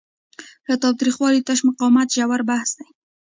له 0.67 0.75
تاوتریخوالي 0.83 1.41
تش 1.47 1.59
مقاومت 1.69 2.07
ژور 2.15 2.41
بحث 2.49 2.69
دی. 2.77 2.85